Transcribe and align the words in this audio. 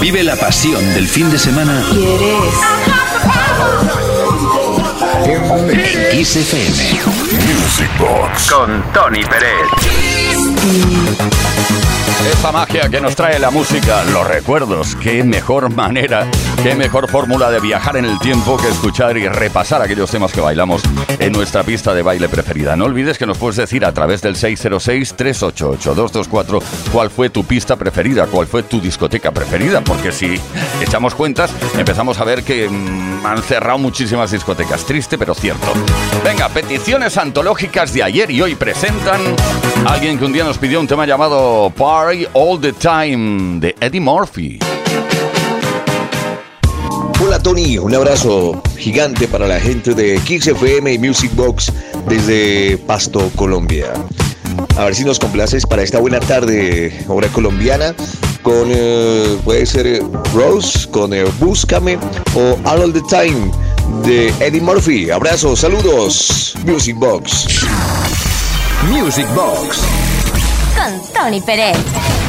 Vive 0.00 0.22
la 0.22 0.36
pasión 0.36 0.82
del 0.94 1.08
fin 1.08 1.30
de 1.30 1.38
semana. 1.38 1.84
¿Quieres? 1.90 2.54
En 5.70 6.24
XFM. 6.24 7.00
Music 7.54 7.90
Box. 7.98 8.50
Con 8.50 8.92
Tony 8.92 9.24
Pérez. 9.24 9.93
Esa 12.30 12.52
magia 12.52 12.88
que 12.88 13.02
nos 13.02 13.14
trae 13.14 13.38
la 13.38 13.50
música, 13.50 14.02
los 14.04 14.26
recuerdos. 14.26 14.96
Qué 14.96 15.22
mejor 15.22 15.70
manera, 15.70 16.26
qué 16.62 16.74
mejor 16.74 17.10
fórmula 17.10 17.50
de 17.50 17.60
viajar 17.60 17.98
en 17.98 18.06
el 18.06 18.18
tiempo 18.18 18.56
que 18.56 18.68
escuchar 18.68 19.18
y 19.18 19.28
repasar 19.28 19.82
aquellos 19.82 20.10
temas 20.10 20.32
que 20.32 20.40
bailamos 20.40 20.80
en 21.18 21.32
nuestra 21.32 21.64
pista 21.64 21.92
de 21.92 22.00
baile 22.02 22.30
preferida. 22.30 22.76
No 22.76 22.86
olvides 22.86 23.18
que 23.18 23.26
nos 23.26 23.36
puedes 23.36 23.56
decir 23.56 23.84
a 23.84 23.92
través 23.92 24.22
del 24.22 24.36
606-388-224 24.36 26.62
cuál 26.92 27.10
fue 27.10 27.28
tu 27.28 27.44
pista 27.44 27.76
preferida, 27.76 28.26
cuál 28.26 28.46
fue 28.46 28.62
tu 28.62 28.80
discoteca 28.80 29.30
preferida, 29.30 29.82
porque 29.82 30.10
si 30.10 30.40
echamos 30.80 31.14
cuentas, 31.14 31.50
empezamos 31.76 32.18
a 32.20 32.24
ver 32.24 32.42
que 32.42 32.70
mm, 32.70 33.26
han 33.26 33.42
cerrado 33.42 33.76
muchísimas 33.78 34.30
discotecas. 34.30 34.86
Triste, 34.86 35.18
pero 35.18 35.34
cierto. 35.34 35.66
Venga, 36.24 36.48
peticiones 36.48 37.18
antológicas 37.18 37.92
de 37.92 38.02
ayer 38.02 38.30
y 38.30 38.40
hoy 38.40 38.54
presentan 38.54 39.20
a 39.86 39.92
alguien 39.92 40.18
que 40.18 40.24
un 40.24 40.32
día 40.32 40.44
nos 40.44 40.53
pidió 40.58 40.80
un 40.80 40.86
tema 40.86 41.06
llamado 41.06 41.72
Party 41.76 42.26
All 42.34 42.60
the 42.60 42.72
Time 42.72 43.60
de 43.60 43.74
Eddie 43.80 44.00
Murphy. 44.00 44.58
Hola 47.22 47.38
Tony, 47.38 47.78
un 47.78 47.94
abrazo 47.94 48.60
gigante 48.76 49.26
para 49.26 49.46
la 49.46 49.58
gente 49.58 49.94
de 49.94 50.18
Kicks 50.24 50.48
FM 50.48 50.92
y 50.92 50.98
Music 50.98 51.34
Box 51.34 51.72
desde 52.08 52.76
Pasto, 52.78 53.30
Colombia. 53.36 53.92
A 54.76 54.84
ver 54.84 54.94
si 54.94 55.04
nos 55.04 55.18
complaces 55.18 55.66
para 55.66 55.82
esta 55.82 55.98
buena 55.98 56.20
tarde, 56.20 57.04
obra 57.08 57.28
colombiana, 57.28 57.94
con, 58.42 58.68
eh, 58.68 59.38
puede 59.44 59.64
ser 59.66 60.02
Rose, 60.34 60.88
con 60.90 61.14
eh, 61.14 61.24
Búscame 61.38 61.98
o 62.34 62.58
All 62.68 62.92
the 62.92 63.02
Time 63.08 63.50
de 64.04 64.28
Eddie 64.40 64.60
Murphy. 64.60 65.10
Abrazos, 65.10 65.60
saludos, 65.60 66.54
Music 66.64 66.96
Box. 66.96 67.64
Music 68.90 69.26
Box 69.34 70.13
con 70.74 71.12
Tony 71.12 71.40
Pérez. 71.40 72.23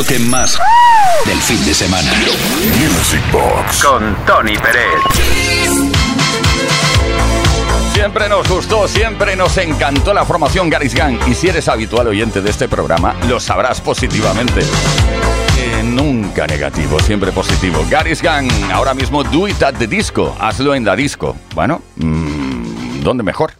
Toque 0.00 0.18
más 0.18 0.58
del 1.26 1.38
fin 1.42 1.62
de 1.66 1.74
semana. 1.74 2.10
Music 2.78 3.20
Box 3.30 3.84
con 3.84 4.16
Tony 4.24 4.56
Pérez. 4.56 4.98
Siempre 7.92 8.28
nos 8.30 8.48
gustó, 8.48 8.88
siempre 8.88 9.36
nos 9.36 9.58
encantó 9.58 10.14
la 10.14 10.24
formación 10.24 10.70
Garis 10.70 10.94
Gang. 10.94 11.18
Y 11.28 11.34
si 11.34 11.48
eres 11.48 11.68
habitual 11.68 12.06
oyente 12.06 12.40
de 12.40 12.48
este 12.48 12.66
programa, 12.66 13.14
lo 13.28 13.38
sabrás 13.40 13.82
positivamente. 13.82 14.62
nunca 15.84 16.46
negativo, 16.46 16.98
siempre 17.00 17.30
positivo. 17.30 17.84
Garis 17.90 18.22
Gang, 18.22 18.50
ahora 18.72 18.94
mismo 18.94 19.22
do 19.22 19.48
it 19.48 19.62
at 19.62 19.74
the 19.74 19.86
disco. 19.86 20.34
Hazlo 20.40 20.74
en 20.74 20.84
la 20.84 20.96
disco. 20.96 21.36
Bueno, 21.54 21.82
mmm, 21.96 23.02
¿dónde 23.02 23.22
mejor? 23.22 23.52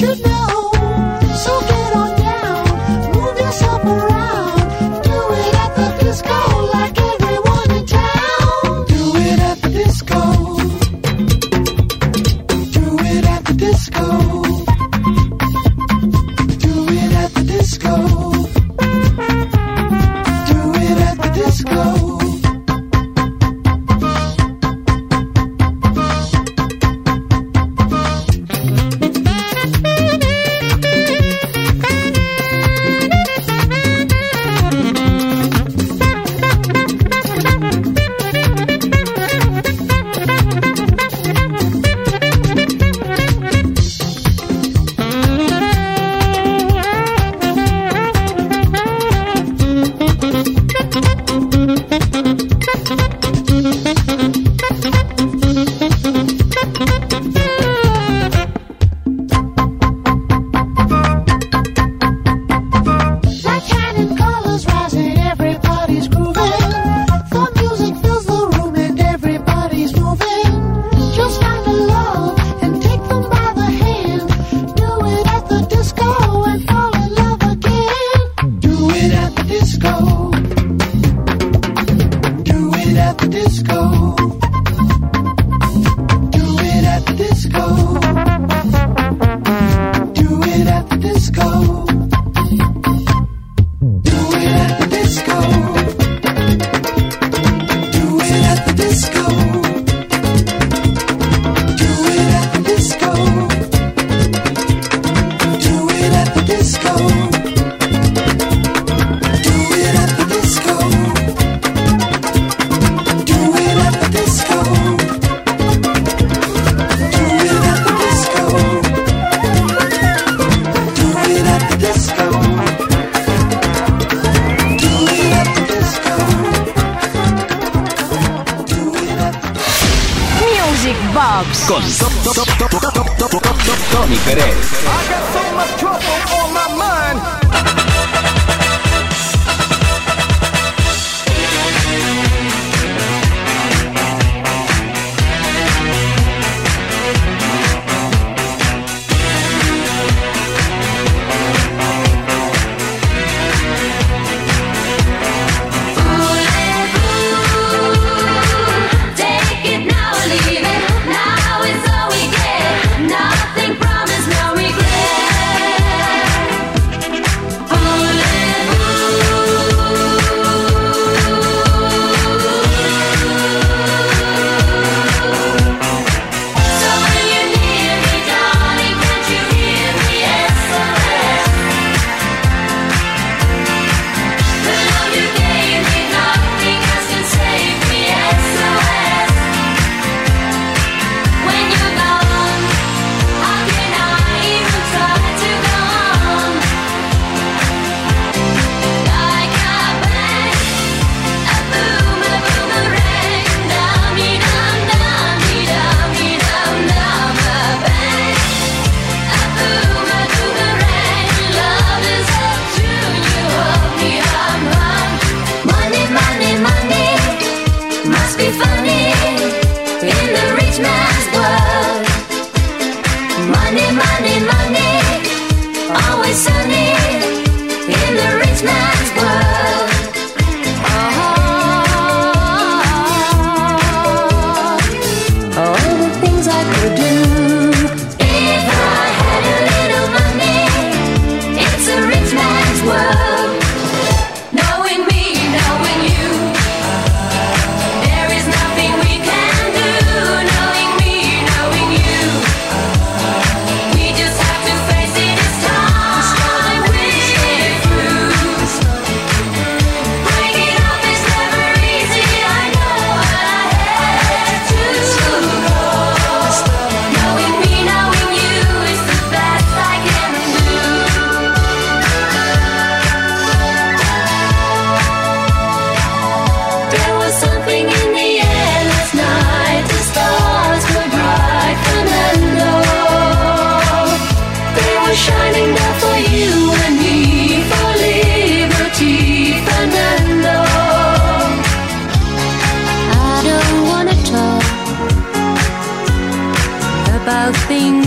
should 0.00 0.29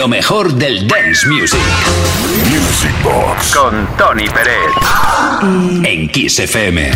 Lo 0.00 0.08
mejor 0.08 0.54
del 0.54 0.88
dance 0.88 1.28
music. 1.28 1.60
Music 2.48 3.02
Box 3.04 3.54
Con 3.54 3.86
Tony 3.98 4.26
Pérez. 4.30 4.72
En 5.84 6.08
Kiss 6.08 6.38
FM. 6.38 6.90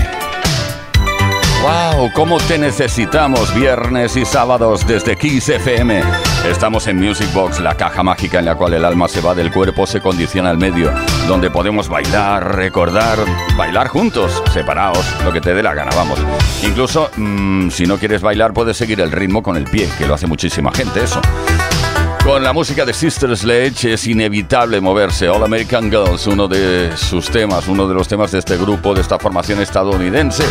¡Wow! 1.60 2.10
¿Cómo 2.14 2.38
te 2.38 2.56
necesitamos 2.56 3.54
viernes 3.54 4.16
y 4.16 4.24
sábados 4.24 4.86
desde 4.86 5.16
Kiss 5.16 5.50
FM? 5.50 6.02
Estamos 6.48 6.86
en 6.86 6.96
Music 6.96 7.30
Box, 7.34 7.60
la 7.60 7.76
caja 7.76 8.02
mágica 8.02 8.38
en 8.38 8.46
la 8.46 8.54
cual 8.54 8.72
el 8.72 8.84
alma 8.86 9.06
se 9.06 9.20
va 9.20 9.34
del 9.34 9.52
cuerpo, 9.52 9.86
se 9.86 10.00
condiciona 10.00 10.48
al 10.48 10.56
medio, 10.56 10.90
donde 11.28 11.50
podemos 11.50 11.90
bailar, 11.90 12.56
recordar, 12.56 13.18
bailar 13.54 13.88
juntos, 13.88 14.42
separados, 14.50 15.04
lo 15.22 15.30
que 15.30 15.42
te 15.42 15.52
dé 15.52 15.62
la 15.62 15.74
gana, 15.74 15.90
vamos. 15.94 16.18
Incluso, 16.62 17.10
mm, 17.16 17.68
si 17.68 17.84
no 17.84 17.98
quieres 17.98 18.22
bailar, 18.22 18.54
puedes 18.54 18.78
seguir 18.78 19.02
el 19.02 19.12
ritmo 19.12 19.42
con 19.42 19.58
el 19.58 19.64
pie, 19.64 19.90
que 19.98 20.06
lo 20.06 20.14
hace 20.14 20.26
muchísima 20.26 20.72
gente, 20.72 21.02
eso. 21.02 21.20
Con 22.24 22.42
la 22.42 22.54
música 22.54 22.86
de 22.86 22.94
Sister 22.94 23.36
Sledge 23.36 23.92
es 23.92 24.06
inevitable 24.06 24.80
moverse. 24.80 25.28
All 25.28 25.44
American 25.44 25.90
Girls, 25.90 26.26
uno 26.26 26.48
de 26.48 26.96
sus 26.96 27.28
temas, 27.28 27.68
uno 27.68 27.86
de 27.86 27.92
los 27.92 28.08
temas 28.08 28.32
de 28.32 28.38
este 28.38 28.56
grupo, 28.56 28.94
de 28.94 29.02
esta 29.02 29.18
formación 29.18 29.60
estadounidense, 29.60 30.42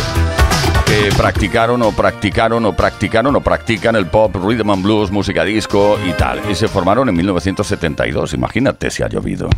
que 0.86 1.10
practicaron 1.16 1.82
o 1.82 1.90
practicaron 1.90 2.64
o 2.64 2.76
practicaron 2.76 3.34
o 3.34 3.40
practican 3.40 3.96
el 3.96 4.06
pop, 4.06 4.36
rhythm 4.36 4.70
and 4.70 4.84
blues, 4.84 5.10
música 5.10 5.42
disco 5.42 5.98
y 6.08 6.12
tal. 6.12 6.40
Y 6.48 6.54
se 6.54 6.68
formaron 6.68 7.08
en 7.08 7.16
1972. 7.16 8.34
Imagínate 8.34 8.88
si 8.88 9.02
ha 9.02 9.08
llovido. 9.08 9.50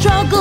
Struggle 0.00 0.37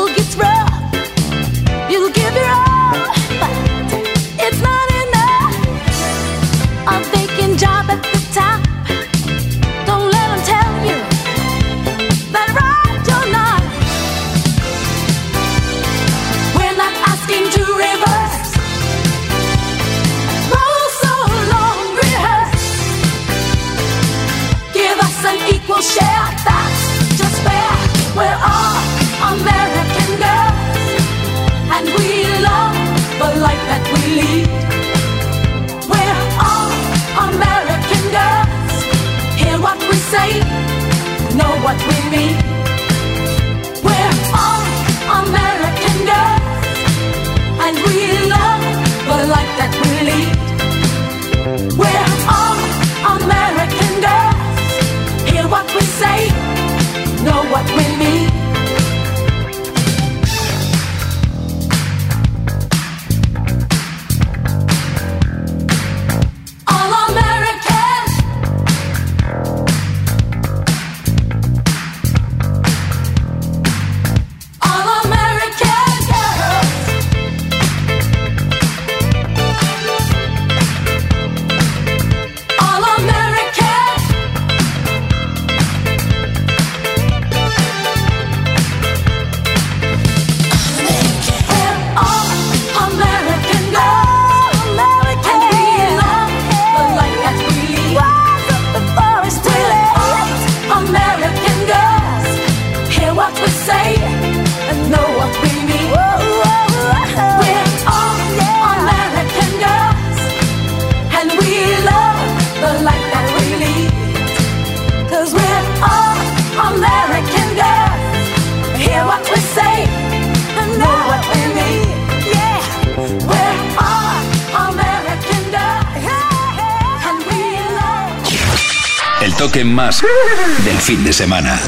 semana. 131.18 131.60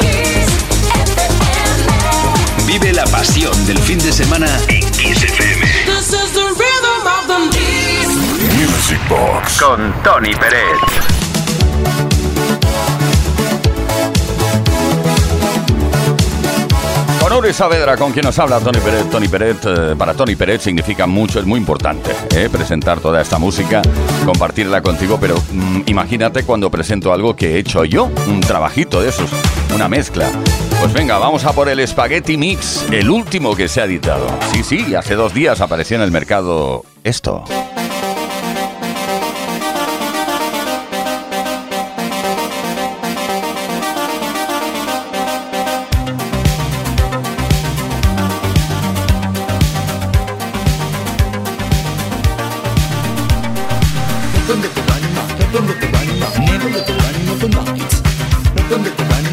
Vive 2.68 2.94
la 2.94 3.04
pasión 3.06 3.66
del 3.66 3.80
fin 3.80 3.98
de 3.98 4.14
semana 4.14 4.46
en 4.68 4.88
Kiss 4.92 5.24
FM. 5.24 5.66
Music 8.54 9.00
Box. 9.10 9.60
Con 9.60 9.92
Tony 10.04 10.36
Pérez. 10.36 11.19
Honores 17.40 17.56
Saavedra, 17.56 17.96
con 17.96 18.12
quien 18.12 18.26
nos 18.26 18.38
habla 18.38 18.60
Tony 18.60 18.80
Peret. 18.80 19.10
Tony 19.10 19.30
Peret, 19.30 19.66
eh, 19.66 19.96
para 19.98 20.14
Tony 20.14 20.36
Peret 20.36 20.60
significa 20.60 21.08
mucho, 21.08 21.40
es 21.40 21.46
muy 21.46 21.58
importante 21.58 22.12
eh, 22.36 22.50
presentar 22.52 23.00
toda 23.00 23.22
esta 23.22 23.40
música, 23.40 23.82
compartirla 24.26 24.82
contigo, 24.82 25.18
pero 25.22 25.38
mm, 25.50 25.84
imagínate 25.86 26.44
cuando 26.44 26.70
presento 26.70 27.14
algo 27.14 27.38
que 27.38 27.56
he 27.56 27.60
hecho 27.60 27.86
yo, 27.86 28.12
un 28.28 28.42
trabajito 28.42 29.02
de 29.02 29.08
esos, 29.08 29.32
una 29.74 29.88
mezcla. 29.88 30.30
Pues 30.82 30.92
venga, 30.92 31.18
vamos 31.18 31.46
a 31.46 31.54
por 31.54 31.70
el 31.70 31.88
Spaghetti 31.88 32.36
Mix, 32.36 32.86
el 32.92 33.10
último 33.10 33.56
que 33.56 33.70
se 33.70 33.80
ha 33.80 33.86
editado. 33.86 34.28
Sí, 34.52 34.62
sí, 34.62 34.94
hace 34.94 35.16
dos 35.16 35.34
días 35.34 35.62
apareció 35.62 35.96
en 35.96 36.04
el 36.04 36.12
mercado 36.12 36.84
esto. 37.06 37.46
Nothing 54.50 54.64
but 54.64 54.74
the 54.74 54.82
running 54.82 55.14
mouth, 55.14 55.30
nothing 55.38 55.68
but 55.68 55.80
the 55.80 55.88
running 55.94 56.20
mouth, 56.20 56.40
never 56.40 56.70
with 56.70 56.88
the 56.88 56.94
running 56.94 57.30
of 57.30 57.40
the 57.40 57.50
night. 57.50 57.94
Nothing 58.58 58.84
but 58.84 58.98
the 58.98 59.04
running 59.06 59.29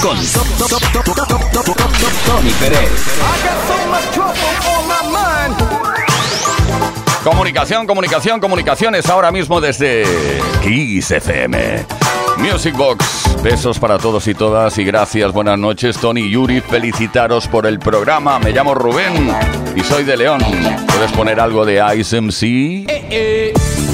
con 0.00 0.16
Tony 2.26 2.50
Pérez. 2.60 2.90
Comunicación, 7.22 7.86
comunicación, 7.86 8.40
comunicaciones 8.40 9.08
ahora 9.08 9.30
mismo 9.30 9.60
desde 9.60 10.04
Kiss 10.62 11.10
FM. 11.10 11.86
Music 12.38 12.76
Box, 12.76 13.36
besos 13.42 13.78
para 13.78 13.98
todos 13.98 14.26
y 14.26 14.34
todas 14.34 14.76
y 14.78 14.84
gracias, 14.84 15.32
buenas 15.32 15.58
noches 15.58 15.96
Tony 15.98 16.22
y 16.22 16.30
Yuri, 16.30 16.60
felicitaros 16.60 17.46
por 17.46 17.64
el 17.66 17.78
programa, 17.78 18.40
me 18.40 18.50
llamo 18.50 18.74
Rubén 18.74 19.32
y 19.76 19.80
soy 19.84 20.04
de 20.04 20.16
León. 20.16 20.40
¿Puedes 20.88 21.12
poner 21.12 21.38
algo 21.38 21.64
de 21.64 21.80
Ice 21.96 22.20
MC? 22.20 22.40
Billy 22.40 23.93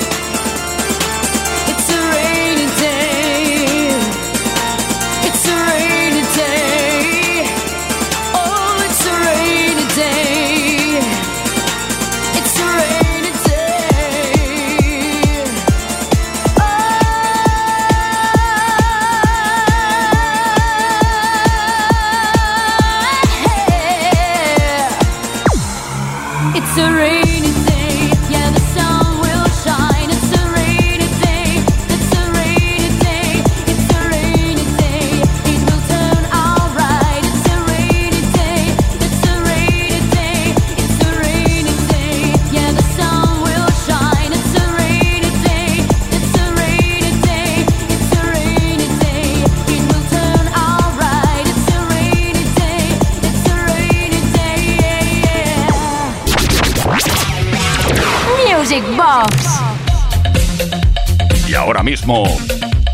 Ahora 61.71 61.83
mismo, 61.83 62.25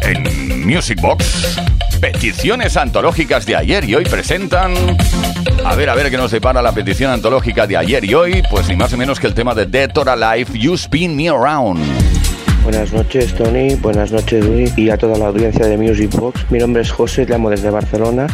en 0.03 0.63
Music 0.63 1.01
Box, 1.01 1.57
peticiones 1.99 2.77
antológicas 2.77 3.43
de 3.47 3.55
ayer 3.55 3.83
y 3.85 3.95
hoy 3.95 4.05
presentan... 4.05 4.75
A 5.65 5.73
ver, 5.73 5.89
a 5.89 5.95
ver 5.95 6.11
qué 6.11 6.17
nos 6.17 6.29
depara 6.29 6.61
la 6.61 6.71
petición 6.73 7.09
antológica 7.09 7.65
de 7.65 7.75
ayer 7.75 8.05
y 8.05 8.13
hoy, 8.13 8.43
pues 8.51 8.69
ni 8.69 8.75
más 8.75 8.91
ni 8.91 8.99
menos 8.99 9.19
que 9.19 9.25
el 9.25 9.33
tema 9.33 9.55
de 9.55 9.65
Dead 9.65 9.97
or 9.97 10.09
Alive, 10.09 10.59
You 10.59 10.75
Spin 10.75 11.15
Me 11.15 11.27
Around. 11.27 11.83
Buenas 12.63 12.93
noches, 12.93 13.33
Tony. 13.33 13.73
Buenas 13.75 14.11
noches, 14.11 14.45
Luis. 14.45 14.77
Y 14.77 14.91
a 14.91 14.97
toda 14.97 15.17
la 15.17 15.27
audiencia 15.27 15.65
de 15.65 15.75
Music 15.75 16.11
Box. 16.11 16.45
Mi 16.51 16.59
nombre 16.59 16.83
es 16.83 16.91
José, 16.91 17.25
llamo 17.25 17.49
desde 17.49 17.71
Barcelona. 17.71 18.27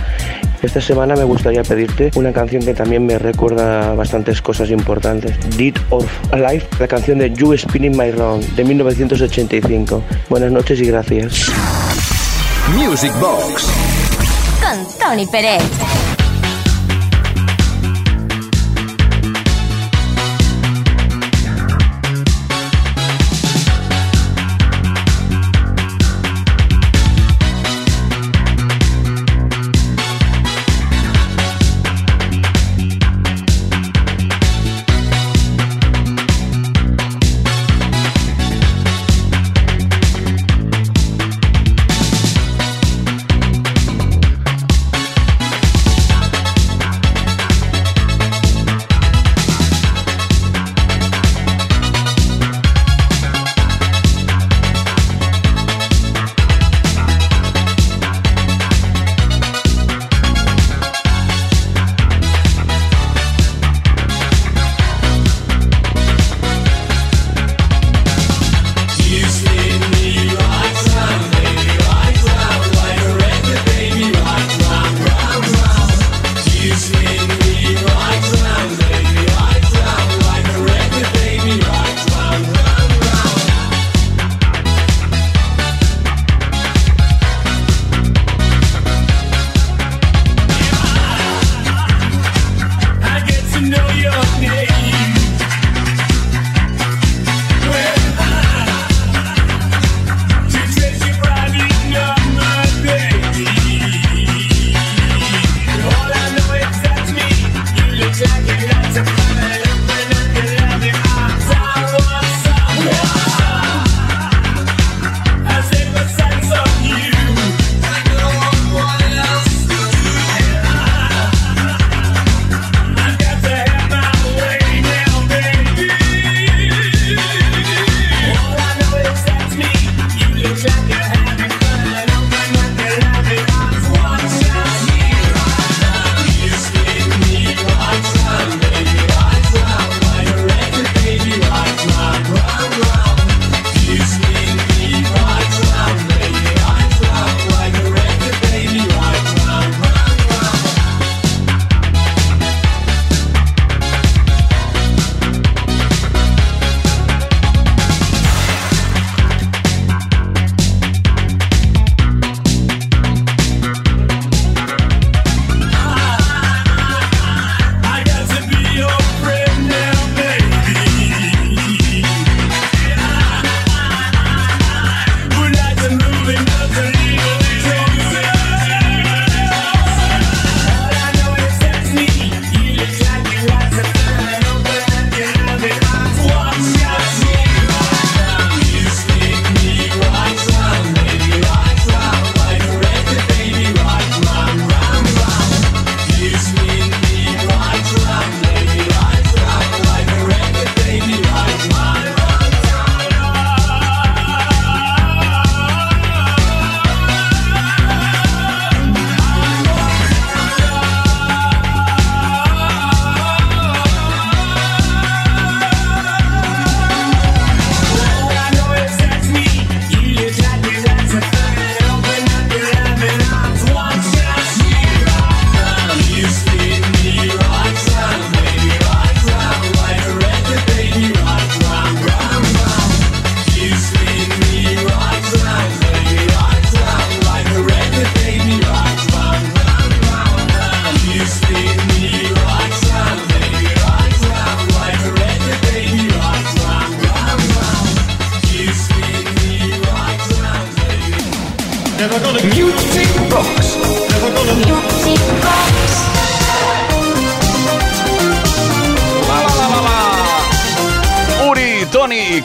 Esta 0.63 0.80
semana 0.80 1.13
me 1.15 1.26
gustaría 1.26 1.62
pedirte 1.62 2.10
una 2.15 2.32
canción 2.32 2.63
que 2.63 2.73
también 2.73 3.06
me 3.06 3.19
recuerda 3.19 3.93
bastantes 3.95 4.41
cosas 4.41 4.69
importantes. 4.69 5.38
Dead 5.58 5.73
of 5.89 6.06
Alive, 6.32 6.65
la 6.80 6.88
canción 6.88 7.19
de 7.19 7.34
You 7.34 7.56
Spinning 7.58 7.97
My 7.97 8.12
Round, 8.12 8.56
de 8.56 8.63
1985. 8.63 10.02
Buenas 10.30 10.54
noches 10.54 10.80
y 10.80 10.86
gracias. 10.86 11.52
Music 12.78 13.12
Box 13.19 13.67
con 14.62 14.88
Tony 14.97 15.28
Pérez. 15.28 15.62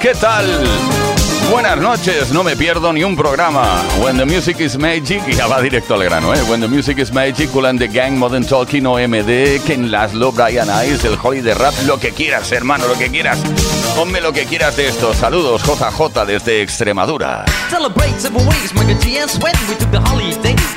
¿Qué 0.01 0.15
tal? 0.19 0.47
Buenas 1.51 1.79
noches, 1.79 2.31
no 2.31 2.43
me 2.43 2.57
pierdo 2.57 2.93
ni 2.93 3.05
un 3.05 3.17
programa. 3.17 3.83
When 4.03 4.17
the 4.17 4.25
music 4.25 4.61
is 4.61 4.79
magic, 4.79 5.27
ya 5.29 5.47
va 5.47 5.61
directo 5.61 5.95
al 5.95 6.05
grano, 6.05 6.35
¿eh? 6.35 6.43
When 6.49 6.61
the 6.61 6.69
music 6.69 6.99
is 6.99 7.13
magic, 7.13 7.51
Cool 7.51 7.67
and 7.67 7.79
the 7.79 7.89
Gang, 7.89 8.19
Modern 8.19 8.47
Talking, 8.47 8.87
OMD, 8.87 9.65
Ken 9.67 9.91
Laszlo, 9.91 10.33
Brian 10.33 10.69
Ice, 10.87 11.07
el 11.07 11.19
Holiday 11.21 11.55
Rap, 11.55 11.75
lo 11.87 11.99
que 11.99 12.13
quieras, 12.13 12.53
hermano, 12.53 12.87
lo 12.87 12.95
que 12.95 13.09
quieras. 13.09 13.39
Ponme 13.97 14.21
lo 14.21 14.33
que 14.33 14.45
quieras 14.45 14.77
de 14.77 14.89
esto. 14.89 15.13
Saludos, 15.15 15.63
JJ, 15.63 16.25
desde 16.27 16.63
Extremadura. 16.63 17.45
Celebrate 17.71 18.19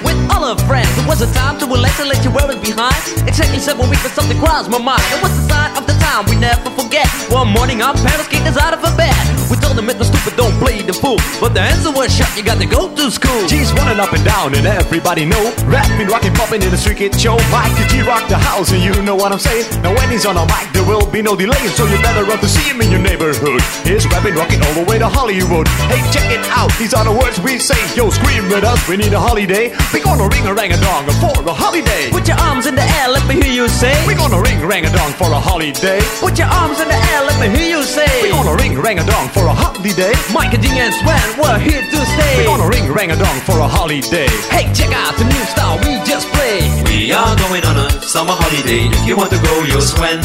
with 0.03 0.17
all 0.31 0.43
our 0.43 0.57
friends. 0.69 0.89
It 0.97 1.07
was 1.07 1.21
a 1.21 1.29
time 1.33 1.59
to 1.59 1.65
relax 1.65 1.99
and 1.99 2.09
let 2.09 2.23
you 2.23 2.31
wear 2.31 2.49
it 2.49 2.61
behind. 2.61 2.97
Exactly 3.27 3.59
seven 3.59 3.89
weeks, 3.89 4.03
but 4.03 4.11
something 4.11 4.37
crossed 4.39 4.69
my 4.69 4.79
mind. 4.81 5.03
It 5.13 5.21
was 5.21 5.31
the 5.35 5.45
sign 5.49 5.71
of 5.77 5.85
the 5.85 5.95
time 6.01 6.25
we 6.25 6.35
never 6.35 6.69
forget. 6.73 7.07
One 7.29 7.49
morning, 7.49 7.81
our 7.81 7.93
parents 7.93 8.27
kicked 8.27 8.47
us 8.47 8.57
out 8.57 8.73
of 8.73 8.81
a 8.83 8.91
bed. 8.97 9.15
We 9.49 9.57
told 9.57 9.75
them 9.75 9.89
it's 9.89 9.99
no 9.99 10.05
stupid, 10.07 10.37
don't 10.37 10.55
play 10.59 10.81
the 10.81 10.93
fool. 10.93 11.19
But 11.39 11.53
the 11.53 11.61
answer 11.61 11.91
was 11.91 12.13
shut, 12.13 12.31
you 12.37 12.43
got 12.43 12.59
to 12.59 12.67
go 12.67 12.93
to 12.93 13.11
school. 13.11 13.47
G's 13.47 13.71
running 13.73 13.99
up 13.99 14.13
and 14.13 14.23
down 14.23 14.53
and 14.55 14.65
everybody 14.65 15.25
know 15.25 15.41
Rapping, 15.65 16.07
rocking, 16.07 16.33
popping 16.33 16.61
in 16.61 16.71
the 16.71 16.77
street 16.77 16.97
kid 16.97 17.19
show 17.19 17.37
Mike 17.51 17.73
the 17.77 17.85
G 17.89 18.01
rock 18.01 18.27
the 18.27 18.37
house 18.37 18.71
and 18.71 18.81
you 18.81 18.93
know 19.03 19.15
what 19.15 19.31
I'm 19.31 19.39
saying 19.39 19.65
Now 19.81 19.93
when 19.95 20.09
he's 20.09 20.25
on 20.25 20.37
a 20.37 20.45
mic 20.45 20.71
there 20.73 20.85
will 20.85 21.05
be 21.09 21.21
no 21.21 21.35
delay 21.35 21.61
So 21.77 21.85
you 21.85 21.97
better 22.01 22.23
run 22.23 22.39
to 22.39 22.49
see 22.49 22.67
him 22.69 22.81
in 22.81 22.91
your 22.91 23.01
neighborhood 23.01 23.61
He's 23.83 24.05
rapping, 24.07 24.35
rocking 24.35 24.61
all 24.63 24.73
the 24.73 24.85
way 24.89 24.97
to 24.99 25.07
Hollywood 25.07 25.67
Hey 25.91 26.01
check 26.11 26.29
it 26.31 26.43
out, 26.51 26.71
these 26.77 26.93
are 26.93 27.03
the 27.03 27.11
words 27.11 27.39
we 27.41 27.57
say 27.57 27.79
Yo 27.95 28.09
scream 28.09 28.47
with 28.49 28.63
us, 28.63 28.79
we 28.87 28.97
need 28.97 29.13
a 29.13 29.19
holiday 29.19 29.69
We 29.93 29.99
gonna 29.99 30.27
ring 30.31 30.47
a 30.47 30.53
rang 30.53 30.71
a 30.71 30.79
dong 30.79 31.03
for 31.19 31.35
a 31.43 31.53
holiday 31.53 32.11
Put 32.11 32.27
your 32.27 32.39
arms 32.39 32.65
in 32.65 32.75
the 32.75 32.87
air, 33.01 33.09
let 33.11 33.27
me 33.27 33.35
hear 33.35 33.51
you 33.51 33.67
say. 33.67 33.91
We're 34.07 34.15
gonna 34.15 34.39
ring 34.39 34.63
rang 34.63 34.85
a 34.85 34.91
dong 34.91 35.11
for 35.19 35.27
a 35.27 35.39
holiday 35.39 35.99
Put 36.23 36.39
your 36.39 36.47
arms 36.47 36.79
in 36.79 36.87
the 36.87 36.95
air, 36.95 37.21
let 37.27 37.37
me 37.43 37.51
hear 37.51 37.67
you 37.75 37.83
say. 37.83 38.07
We're 38.23 38.31
gonna 38.31 38.55
ring 38.55 38.79
rang 38.79 38.99
a 38.99 39.05
dong 39.05 39.27
for 39.35 39.43
a 39.47 39.53
holiday 39.53 40.13
Mike 40.31 40.53
and 40.55 40.63
Ding 40.63 40.79
and 40.79 40.93
Swan, 40.95 41.19
we're 41.35 41.59
here 41.59 41.83
to 41.83 41.99
stay. 42.15 42.33
We're 42.39 42.51
gonna 42.55 42.71
ring 42.71 42.87
rang 42.91 43.11
a 43.11 43.17
dong 43.19 43.39
for 43.43 43.59
a 43.59 43.67
holiday 43.67 44.31
Hey, 44.47 44.71
check 44.71 44.95
out 44.95 45.19
the 45.19 45.27
new 45.27 45.43
style 45.51 45.75
we 45.83 45.99
just 46.07 46.27
played. 46.31 46.71
We 46.87 47.11
are 47.11 47.35
going 47.43 47.63
on 47.67 47.75
a 47.75 47.89
summer 48.01 48.31
holiday. 48.31 48.87
If 48.87 49.03
you 49.07 49.17
want 49.17 49.31
to 49.35 49.41
go, 49.43 49.53
you'll 49.67 49.83
swim. 49.83 50.23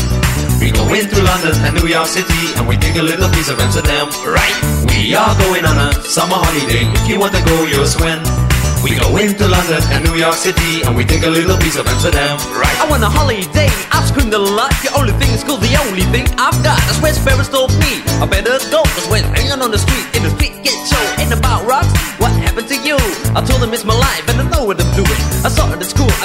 We 0.63 0.71
go 0.71 0.87
into 0.95 1.19
London 1.23 1.55
and 1.67 1.75
New 1.75 1.89
York 1.91 2.07
City 2.07 2.55
and 2.55 2.67
we 2.69 2.77
take 2.77 2.97
a 2.97 3.03
little 3.03 3.29
piece 3.35 3.51
of 3.51 3.59
Amsterdam, 3.59 4.07
right? 4.31 4.57
We 4.95 5.15
are 5.15 5.35
going 5.43 5.65
on 5.67 5.77
a 5.91 5.91
summer 6.07 6.39
holiday. 6.39 6.87
If 7.03 7.09
you 7.11 7.19
want 7.19 7.35
to 7.35 7.43
go, 7.43 7.67
you'll 7.67 7.87
swim. 7.87 8.23
We 8.83 8.95
go 8.95 9.17
into 9.17 9.49
London 9.49 9.83
and 9.91 10.05
New 10.05 10.15
York 10.15 10.35
City 10.35 10.83
and 10.85 10.95
we 10.95 11.05
take 11.05 11.25
a 11.25 11.31
little 11.31 11.57
piece 11.59 11.77
of 11.77 11.87
Amsterdam, 11.87 12.39
right? 12.55 12.77
I 12.79 12.87
want 12.89 13.03
a 13.03 13.11
holiday, 13.11 13.69
I've 13.91 14.07
screamed 14.07 14.35
a 14.35 14.39
lot. 14.39 14.71
The 14.83 14.95
only 14.95 15.13
thing 15.19 15.33
is 15.35 15.43
cool, 15.43 15.57
the 15.59 15.75
only 15.89 16.07
thing 16.15 16.27
I've 16.39 16.57
got. 16.63 16.79
That's 16.87 17.01
where 17.03 17.13
Sparrows 17.13 17.49
told 17.49 17.73
me. 17.83 18.03
I 18.23 18.27
better 18.27 18.59
go, 18.71 18.83
cause 18.95 19.09
when 19.11 19.25
hanging 19.35 19.61
on 19.61 19.71
the 19.71 19.79
street, 19.79 20.07
in 20.15 20.23
the 20.23 20.31
street 20.39 20.63
get 20.63 20.77
show, 20.87 21.03
ain't 21.19 21.33
about 21.33 21.67
rocks. 21.67 21.91
What 22.21 22.33
happened 22.33 22.69
to 22.69 22.77
you? 22.79 22.97
I 23.35 23.43
told 23.43 23.63
him 23.63 23.75
it's 23.75 23.85
my 23.85 23.97
life 23.97 24.25
and 24.29 24.41
I 24.41 24.45
know 24.51 24.65
what 24.65 24.81
I'm 24.81 24.91
doing. 24.95 25.21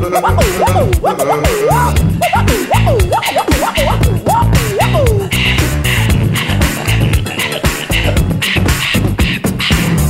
My 0.00 0.08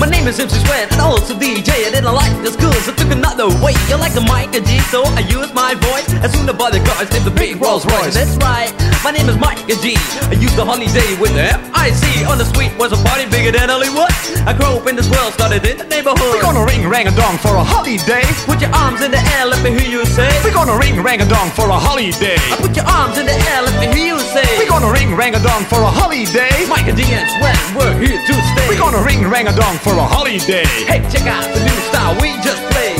name 0.08 0.28
is 0.28 0.38
MC 0.38 0.60
Sweat, 0.60 0.92
and 0.92 1.00
I 1.00 1.08
was 1.10 1.28
a 1.30 1.34
DJ, 1.34 1.86
and 1.86 1.94
then 1.94 2.06
I 2.06 2.12
like 2.12 2.40
this 2.40 2.54
good 2.54 2.89
another 3.10 3.48
way. 3.62 3.74
You 3.88 3.96
like 3.98 4.14
a 4.16 4.24
mic 4.24 4.54
and 4.54 4.66
G, 4.66 4.78
so 4.90 5.02
I 5.18 5.22
use 5.26 5.52
my 5.52 5.74
voice. 5.74 6.08
As 6.22 6.32
soon 6.32 6.48
as 6.48 6.54
I 6.54 6.70
the 6.70 6.80
cars, 6.86 7.10
named 7.12 7.26
the 7.26 7.34
big 7.34 7.60
Rolls 7.60 7.84
Royce. 7.86 8.14
That's 8.14 8.36
right, 8.38 8.70
my 9.04 9.10
name 9.10 9.28
is 9.28 9.36
Mike 9.36 9.60
and 9.68 9.80
G. 9.82 9.96
I 10.30 10.38
used 10.38 10.56
the 10.56 10.64
holiday 10.64 11.10
with 11.18 11.34
the 11.34 11.50
F-I-C. 11.50 12.24
On 12.30 12.38
the 12.38 12.44
street 12.44 12.72
was 12.78 12.92
a 12.92 13.00
party 13.06 13.26
bigger 13.28 13.50
than 13.50 13.68
Hollywood. 13.68 14.12
I 14.46 14.54
grew 14.54 14.78
up 14.78 14.86
in 14.86 14.96
this 14.96 15.10
world, 15.10 15.34
started 15.34 15.66
in 15.66 15.78
the 15.78 15.86
neighborhood. 15.86 16.34
We're 16.34 16.42
gonna 16.42 16.64
ring 16.64 16.86
rang 16.86 17.08
a 17.08 17.14
dong 17.14 17.36
for 17.38 17.54
a 17.56 17.64
holiday. 17.64 18.22
Put 18.46 18.60
your 18.60 18.72
arms 18.72 19.02
in 19.02 19.10
the 19.10 19.22
air, 19.36 19.46
let 19.46 19.60
me 19.64 19.74
hear 19.74 19.90
you 19.90 20.04
say. 20.06 20.30
We're 20.44 20.54
gonna 20.54 20.78
ring 20.78 21.02
rang 21.02 21.20
a 21.20 21.28
dong 21.28 21.50
for 21.50 21.68
a 21.68 21.78
holiday. 21.78 22.38
I 22.52 22.56
put 22.60 22.76
your 22.76 22.86
arms 22.86 23.18
in 23.18 23.26
the 23.26 23.34
air, 23.34 23.60
let 23.62 23.76
me 23.80 23.86
hear 23.90 24.14
you 24.14 24.20
say. 24.30 24.46
We're 24.58 24.70
gonna 24.70 24.92
ring 24.92 25.14
rang 25.16 25.34
a 25.34 25.42
dong 25.42 25.64
for 25.64 25.80
a 25.82 25.90
holiday. 25.90 26.52
Mike 26.68 26.86
and 26.86 26.96
D 26.96 27.02
and 27.10 27.26
Sweat, 27.34 27.58
we're 27.74 27.96
here 27.98 28.20
to 28.20 28.34
stay. 28.54 28.66
We're 28.68 28.78
gonna 28.78 29.02
ring 29.02 29.26
rang 29.26 29.48
a 29.48 29.54
dong 29.56 29.76
for 29.80 29.94
a 29.96 30.06
holiday. 30.06 30.64
Hey, 30.86 31.00
check 31.10 31.26
out 31.26 31.44
the 31.52 31.60
new 31.60 31.78
style 31.90 32.14
we 32.20 32.30
just 32.44 32.62
played. 32.70 32.99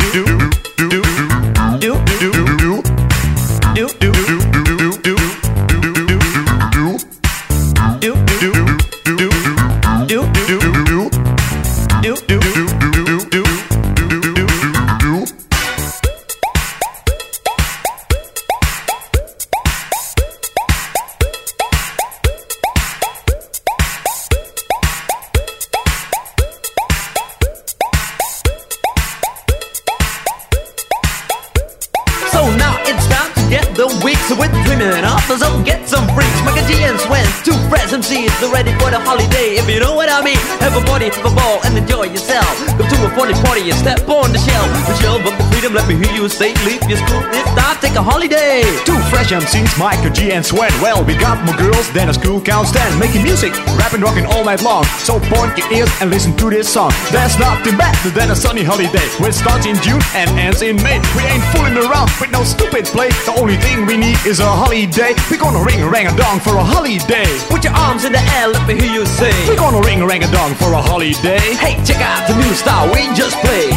Fresh 49.31 49.47
MCs, 49.47 49.79
Michael 49.79 50.11
G 50.11 50.33
and 50.33 50.45
Sweat. 50.45 50.73
Well, 50.81 51.05
we 51.05 51.15
got 51.15 51.39
more 51.45 51.55
girls 51.55 51.89
than 51.93 52.09
a 52.09 52.13
school 52.13 52.41
can 52.41 52.65
stand. 52.65 52.99
Making 52.99 53.23
music, 53.23 53.55
rapping, 53.79 54.01
rocking 54.01 54.25
all 54.25 54.43
night 54.43 54.61
long. 54.61 54.83
So 55.07 55.19
point 55.31 55.57
your 55.57 55.71
ears 55.71 55.89
and 56.01 56.09
listen 56.09 56.35
to 56.35 56.49
this 56.49 56.67
song. 56.67 56.91
There's 57.11 57.39
nothing 57.39 57.77
better 57.77 58.09
than 58.09 58.31
a 58.31 58.35
sunny 58.35 58.63
holiday. 58.63 59.07
Which 59.23 59.35
starts 59.35 59.65
in 59.65 59.79
June 59.79 60.01
and 60.15 60.29
ends 60.37 60.61
in 60.61 60.75
May. 60.83 60.99
We 61.15 61.23
ain't 61.23 61.43
fooling 61.55 61.77
around 61.79 62.11
with 62.19 62.31
no 62.31 62.43
stupid 62.43 62.85
play. 62.91 63.07
The 63.23 63.35
only 63.39 63.55
thing 63.55 63.85
we 63.85 63.95
need 63.95 64.19
is 64.27 64.41
a 64.41 64.51
holiday. 64.51 65.15
We're 65.31 65.39
gonna 65.39 65.63
ring 65.63 65.79
rang 65.87 66.07
a 66.07 66.15
dong 66.17 66.41
for 66.41 66.57
a 66.57 66.63
holiday. 66.63 67.31
Put 67.47 67.63
your 67.63 67.73
arms 67.73 68.03
in 68.03 68.11
the 68.11 68.23
air, 68.35 68.49
let 68.49 68.67
me 68.67 68.75
hear 68.75 68.91
you 68.91 69.05
say. 69.05 69.31
We're 69.47 69.55
gonna 69.55 69.79
ring 69.79 70.03
rang 70.03 70.23
a 70.23 70.31
dong 70.31 70.55
for 70.55 70.73
a 70.73 70.81
holiday. 70.81 71.39
Hey, 71.55 71.79
check 71.87 72.03
out 72.03 72.27
the 72.27 72.35
new 72.35 72.51
style 72.51 72.91
we 72.91 73.07
just 73.15 73.39
played. 73.39 73.71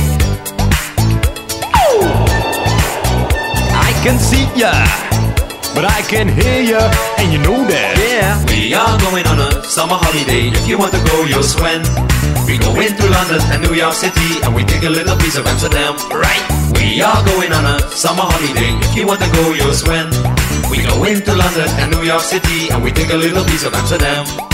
I 3.86 3.92
can 4.02 4.18
see 4.18 4.50
ya, 4.58 4.72
But 5.74 5.84
I 5.90 6.02
can 6.06 6.28
hear 6.28 6.62
ya, 6.62 6.80
and 7.18 7.32
you 7.32 7.38
know 7.42 7.66
that. 7.66 7.98
yeah. 7.98 8.38
We 8.46 8.72
are 8.74 8.94
going 9.02 9.26
on 9.26 9.38
a 9.42 9.62
summer 9.66 9.98
holiday. 9.98 10.54
If 10.54 10.68
you 10.68 10.78
want 10.78 10.92
to 10.94 11.02
go, 11.10 11.24
you'll 11.26 11.42
swim. 11.42 11.82
We 12.46 12.58
go 12.58 12.70
into 12.78 13.02
London 13.10 13.42
and 13.50 13.58
New 13.66 13.74
York 13.74 13.94
City 13.94 14.38
and 14.44 14.54
we 14.54 14.62
take 14.64 14.84
a 14.84 14.90
little 14.92 15.16
piece 15.18 15.34
of 15.36 15.46
Amsterdam, 15.46 15.96
right? 16.14 16.44
We 16.78 17.02
are 17.02 17.18
going 17.26 17.50
on 17.52 17.64
a 17.66 17.80
summer 17.90 18.22
holiday. 18.22 18.70
If 18.86 18.94
you 18.94 19.06
want 19.06 19.20
to 19.26 19.30
go, 19.34 19.50
you'll 19.52 19.74
swim. 19.74 20.06
We 20.70 20.84
go 20.86 21.02
into 21.04 21.34
London 21.34 21.68
and 21.82 21.90
New 21.90 22.04
York 22.06 22.22
City 22.22 22.70
and 22.70 22.78
we 22.84 22.92
take 22.92 23.10
a 23.10 23.16
little 23.18 23.44
piece 23.44 23.64
of 23.64 23.74
Amsterdam. 23.74 24.53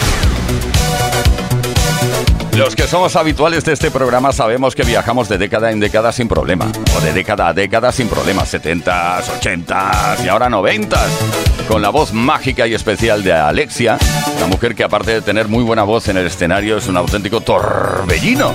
Los 2.57 2.75
que 2.75 2.83
somos 2.83 3.15
habituales 3.15 3.63
de 3.63 3.73
este 3.73 3.89
programa 3.91 4.33
sabemos 4.33 4.75
que 4.75 4.83
viajamos 4.83 5.29
de 5.29 5.37
década 5.37 5.71
en 5.71 5.79
década 5.79 6.11
sin 6.11 6.27
problema. 6.27 6.69
O 6.97 7.01
de 7.01 7.13
década 7.13 7.47
a 7.47 7.53
década 7.53 7.91
sin 7.91 8.09
problema. 8.09 8.43
70s, 8.43 9.23
80s 9.41 10.25
y 10.25 10.27
ahora 10.27 10.49
90s. 10.49 11.67
Con 11.67 11.81
la 11.81 11.89
voz 11.89 12.11
mágica 12.11 12.67
y 12.67 12.73
especial 12.73 13.23
de 13.23 13.31
Alexia, 13.31 13.97
una 14.37 14.47
mujer 14.47 14.75
que 14.75 14.83
aparte 14.83 15.11
de 15.11 15.21
tener 15.21 15.47
muy 15.47 15.63
buena 15.63 15.83
voz 15.83 16.09
en 16.09 16.17
el 16.17 16.27
escenario 16.27 16.77
es 16.77 16.87
un 16.87 16.97
auténtico 16.97 17.39
torbellino. 17.39 18.53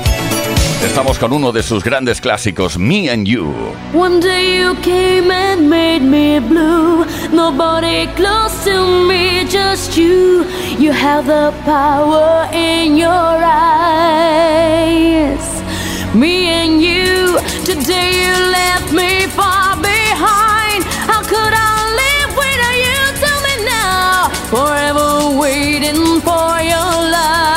Estamos 0.83 1.19
con 1.19 1.33
uno 1.33 1.53
de 1.53 1.63
sus 1.63 1.83
grandes 1.83 2.21
clásicos, 2.21 2.79
Me 2.79 3.11
and 3.11 3.27
You. 3.27 3.53
One 3.95 4.21
day 4.21 4.59
you 4.61 4.75
came 4.83 5.31
and 5.31 5.69
made 5.69 6.01
me 6.01 6.39
blue. 6.39 7.07
Nobody 7.33 8.07
close 8.15 8.65
to 8.65 9.07
me, 9.07 9.47
just 9.49 9.97
you. 9.97 10.45
You 10.79 10.93
have 10.93 11.27
the 11.27 11.53
power 11.65 12.49
in 12.53 12.97
your 12.97 13.09
eyes. 13.43 14.37
Me 16.15 16.49
and 16.49 16.83
you, 16.83 17.39
today 17.65 18.13
you 18.23 18.33
left 18.53 18.93
me 18.93 19.27
far 19.35 19.77
behind. 19.77 20.85
How 21.09 21.23
could 21.23 21.55
I 21.55 21.87
live 22.01 22.37
without 22.37 22.77
you? 22.87 23.13
Tell 23.21 23.41
me 23.43 23.57
now. 23.65 24.29
Forever 24.51 25.39
waiting 25.39 26.21
for 26.21 26.61
your 26.63 27.11
love. 27.11 27.56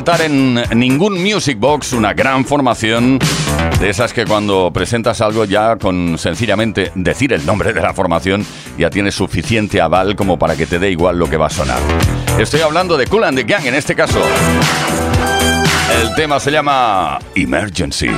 Faltar 0.00 0.22
en 0.22 0.54
ningún 0.78 1.22
Music 1.22 1.58
Box 1.58 1.92
una 1.92 2.14
gran 2.14 2.46
formación 2.46 3.18
de 3.78 3.90
esas 3.90 4.14
que 4.14 4.24
cuando 4.24 4.70
presentas 4.72 5.20
algo 5.20 5.44
ya 5.44 5.76
con 5.76 6.16
sencillamente 6.16 6.90
decir 6.94 7.34
el 7.34 7.44
nombre 7.44 7.74
de 7.74 7.82
la 7.82 7.92
formación 7.92 8.46
ya 8.78 8.88
tienes 8.88 9.14
suficiente 9.14 9.78
aval 9.78 10.16
como 10.16 10.38
para 10.38 10.56
que 10.56 10.64
te 10.64 10.78
dé 10.78 10.90
igual 10.90 11.18
lo 11.18 11.28
que 11.28 11.36
va 11.36 11.48
a 11.48 11.50
sonar. 11.50 11.80
Estoy 12.38 12.62
hablando 12.62 12.96
de 12.96 13.08
Cool 13.08 13.24
and 13.24 13.36
the 13.36 13.44
Gang 13.44 13.66
en 13.66 13.74
este 13.74 13.94
caso. 13.94 14.22
El 16.00 16.14
tema 16.14 16.40
se 16.40 16.50
llama 16.50 17.18
Emergency. 17.34 18.08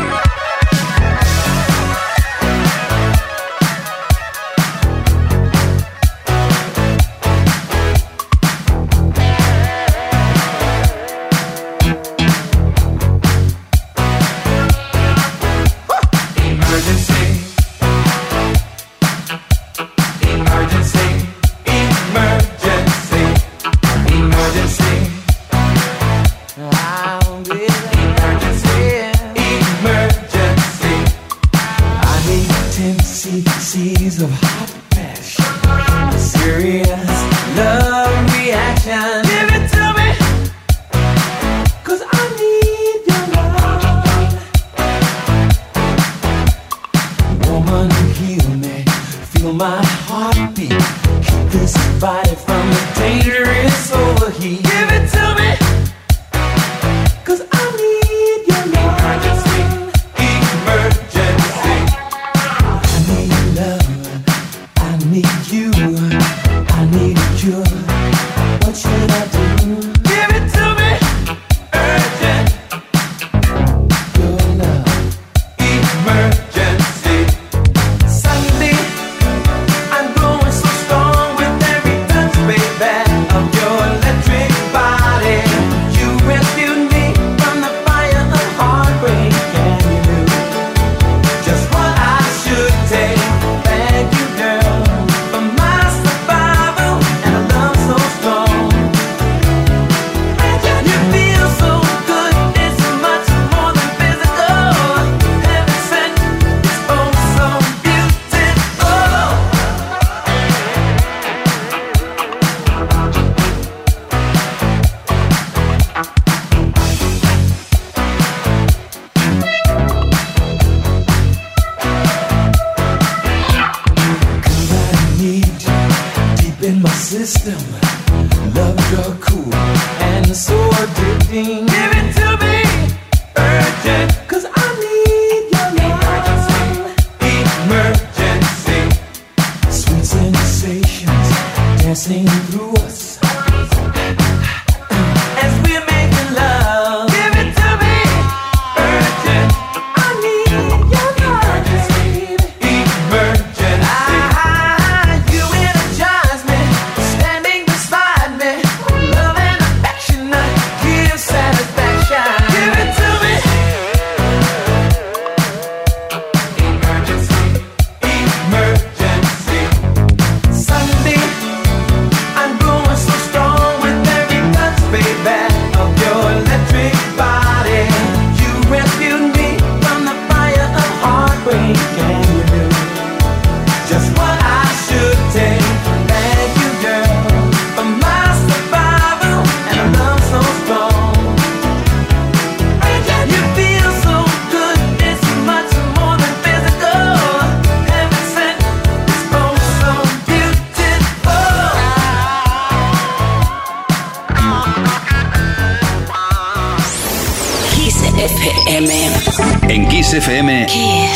Kiss 210.03 210.15
FM, 210.15 210.67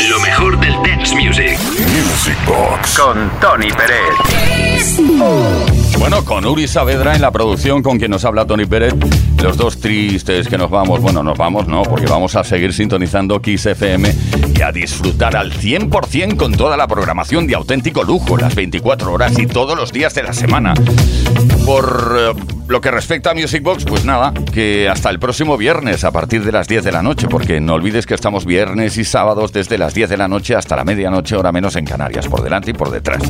lo 0.09 0.19
mejor 0.21 0.57
del 0.61 0.73
dance 0.75 1.13
music. 1.13 1.59
Music 1.59 2.37
Box. 2.47 2.97
Con 2.97 3.29
Tony 3.41 3.67
Pérez. 3.67 4.97
Bueno, 5.99 6.23
con 6.23 6.45
Uri 6.45 6.69
Saavedra 6.69 7.13
en 7.13 7.21
la 7.21 7.31
producción, 7.31 7.83
con 7.83 7.99
quien 7.99 8.11
nos 8.11 8.23
habla 8.23 8.47
Tony 8.47 8.65
Pérez. 8.65 8.93
Los 9.43 9.57
dos 9.57 9.81
tristes 9.81 10.47
que 10.47 10.57
nos 10.57 10.69
vamos, 10.69 11.01
bueno, 11.01 11.21
nos 11.21 11.37
vamos, 11.37 11.67
no, 11.67 11.83
porque 11.83 12.05
vamos 12.05 12.37
a 12.37 12.45
seguir 12.45 12.71
sintonizando 12.71 13.41
Kiss 13.41 13.65
FM 13.65 14.15
y 14.55 14.61
a 14.61 14.71
disfrutar 14.71 15.35
al 15.35 15.51
100% 15.51 16.37
con 16.37 16.53
toda 16.53 16.77
la 16.77 16.87
programación 16.87 17.45
de 17.45 17.55
auténtico 17.55 18.05
lujo, 18.05 18.37
las 18.37 18.55
24 18.55 19.11
horas 19.11 19.37
y 19.37 19.47
todos 19.47 19.77
los 19.77 19.91
días 19.91 20.13
de 20.13 20.23
la 20.23 20.31
semana. 20.31 20.73
Por 21.65 22.15
eh, 22.17 22.56
lo 22.67 22.81
que 22.81 22.91
respecta 22.91 23.31
a 23.31 23.33
Music 23.33 23.63
Box, 23.63 23.85
pues 23.85 24.05
nada, 24.05 24.33
que 24.53 24.89
hasta 24.89 25.09
el 25.09 25.19
próximo 25.19 25.57
viernes 25.57 26.03
a 26.03 26.11
partir 26.11 26.43
de 26.43 26.51
las 26.51 26.67
10 26.67 26.83
de 26.83 26.91
la 26.91 27.01
noche, 27.01 27.27
porque 27.27 27.59
no 27.59 27.73
olvides 27.73 28.05
que 28.05 28.13
estamos 28.13 28.45
viernes 28.45 28.97
y 28.97 29.05
sábados 29.05 29.53
desde 29.53 29.77
las 29.77 29.93
10 29.93 30.09
de 30.09 30.17
la 30.17 30.27
noche 30.27 30.55
hasta 30.55 30.75
la 30.75 30.83
medianoche, 30.83 31.35
hora 31.35 31.51
menos 31.51 31.75
en 31.75 31.85
Canarias, 31.85 32.27
por 32.27 32.43
delante 32.43 32.71
y 32.71 32.73
por 32.73 32.89
detrás. 32.89 33.21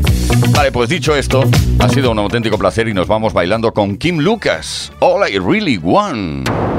Vale, 0.52 0.72
pues 0.72 0.90
dicho 0.90 1.16
esto, 1.16 1.44
ha 1.80 1.90
sido 1.90 2.12
un 2.12 2.20
auténtico 2.20 2.58
placer 2.58 2.88
y 2.88 2.94
nos 2.94 3.08
vamos 3.08 3.34
bailando 3.34 3.74
con 3.74 3.98
Kim 3.98 4.20
Lucas. 4.20 4.92
All 5.00 5.30
I 5.30 5.40
Really 5.40 5.78
Want. 5.78 6.77